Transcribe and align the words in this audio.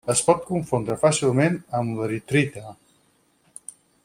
Es 0.11 0.21
pot 0.27 0.39
confondre 0.45 0.97
fàcilment 1.03 1.59
amb 1.81 2.01
l'eritrita. 2.01 2.75